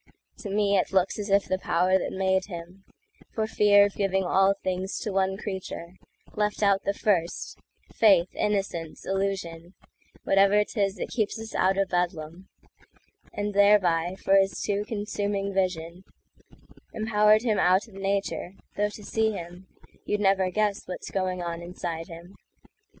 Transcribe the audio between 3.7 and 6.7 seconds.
of giving all things to one creature, Left